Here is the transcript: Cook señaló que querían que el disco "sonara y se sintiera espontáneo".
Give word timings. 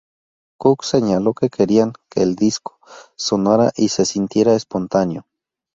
Cook 0.59 0.83
señaló 0.83 1.35
que 1.35 1.49
querían 1.51 1.93
que 2.09 2.23
el 2.23 2.35
disco 2.35 2.79
"sonara 3.15 3.71
y 3.75 3.89
se 3.89 4.03
sintiera 4.05 4.55
espontáneo". 4.55 5.27